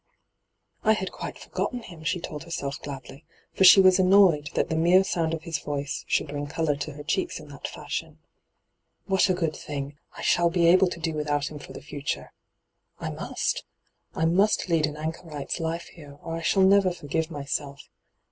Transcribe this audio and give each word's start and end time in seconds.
'I 0.83 0.93
had 0.93 1.11
quite 1.11 1.37
forgotten 1.37 1.83
him,' 1.83 2.03
she 2.03 2.19
told 2.19 2.43
herself 2.45 2.81
gladly, 2.81 3.23
for 3.53 3.63
she 3.63 3.79
was 3.79 3.99
annoyed 3.99 4.49
that 4.55 4.67
the 4.69 4.75
mere 4.75 5.03
sound 5.03 5.31
of 5.31 5.43
his 5.43 5.59
voice 5.59 6.05
should 6.07 6.27
bring 6.29 6.47
colour 6.47 6.75
to 6.77 6.93
her 6.93 7.03
cheeks 7.03 7.39
in 7.39 7.49
that 7.49 7.65
&shion.' 7.65 8.17
What 9.05 9.29
a 9.29 9.35
good 9.35 9.55
thing 9.55 9.99
I 10.13 10.21
I 10.21 10.23
shall 10.23 10.49
be 10.49 10.65
able 10.65 10.87
to 10.87 10.99
do 10.99 11.13
without 11.13 11.51
him 11.51 11.59
for 11.59 11.73
the 11.73 11.83
future. 11.83 12.33
I 12.99 13.11
must 13.11 13.63
I 14.15 14.23
I 14.23 14.25
must 14.25 14.69
lead 14.69 14.87
an 14.87 14.97
anchorite's 14.97 15.59
hyGoogIc 15.59 15.59
266 15.59 15.59
ENTRAPPED 15.59 15.61
life 15.61 15.87
here, 15.89 16.17
or 16.23 16.35
I 16.35 16.41
shall 16.41 16.63
never 16.63 16.89
foi^ve 16.89 17.29
myself. 17.29 17.87